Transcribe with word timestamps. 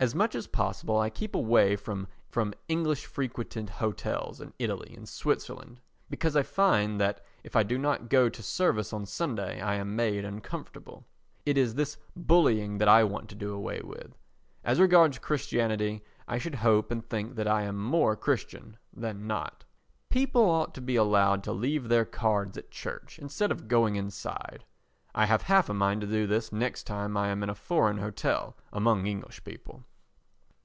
As 0.00 0.16
much 0.16 0.34
as 0.34 0.48
possible 0.48 0.98
I 0.98 1.10
keep 1.10 1.32
away 1.32 1.76
from 1.76 2.08
English 2.66 3.06
frequented 3.06 3.70
hotels 3.70 4.40
in 4.40 4.52
Italy 4.58 4.94
and 4.96 5.08
Switzerland 5.08 5.80
because 6.10 6.34
I 6.34 6.42
find 6.42 7.00
that 7.00 7.24
if 7.44 7.54
I 7.54 7.62
do 7.62 7.78
not 7.78 8.08
go 8.08 8.28
to 8.28 8.42
service 8.42 8.92
on 8.92 9.06
Sunday 9.06 9.60
I 9.60 9.76
am 9.76 9.94
made 9.94 10.24
uncomfortable. 10.24 11.06
It 11.46 11.56
is 11.56 11.76
this 11.76 11.98
bullying 12.16 12.78
that 12.78 12.88
I 12.88 13.04
want 13.04 13.28
to 13.28 13.36
do 13.36 13.54
away 13.54 13.80
with. 13.80 14.18
As 14.64 14.80
regards 14.80 15.20
Christianity 15.20 16.02
I 16.26 16.36
should 16.36 16.56
hope 16.56 16.90
and 16.90 17.06
think 17.08 17.36
that 17.36 17.46
I 17.46 17.62
am 17.62 17.76
more 17.78 18.16
Christian 18.16 18.78
than 18.92 19.28
not. 19.28 19.64
People 20.10 20.50
ought 20.50 20.74
to 20.74 20.80
be 20.80 20.96
allowed 20.96 21.44
to 21.44 21.52
leave 21.52 21.88
their 21.88 22.04
cards 22.04 22.58
at 22.58 22.72
church, 22.72 23.20
instead 23.20 23.52
of 23.52 23.68
going 23.68 23.94
inside. 23.94 24.64
I 25.14 25.26
have 25.26 25.42
half 25.42 25.68
a 25.68 25.74
mind 25.74 26.00
to 26.00 26.08
try 26.08 26.26
this 26.26 26.50
next 26.50 26.88
time 26.88 27.16
I 27.16 27.28
am 27.28 27.44
in 27.44 27.50
a 27.50 27.54
foreign 27.54 27.98
hotel 27.98 28.56
among 28.72 29.06
English 29.06 29.44
people. 29.44 29.84